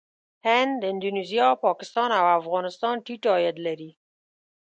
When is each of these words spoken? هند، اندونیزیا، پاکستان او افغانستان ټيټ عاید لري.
هند، 0.47 0.79
اندونیزیا، 0.89 1.47
پاکستان 1.65 2.09
او 2.19 2.25
افغانستان 2.39 2.95
ټيټ 3.05 3.23
عاید 3.31 3.57
لري. 3.65 3.91